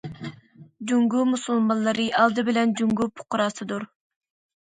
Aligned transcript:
جۇڭگو 0.91 1.25
مۇسۇلمانلىرى 1.31 2.05
ئالدى 2.21 2.45
بىلەن 2.47 2.73
جۇڭگو 2.81 3.07
پۇقراسىدۇر. 3.21 3.87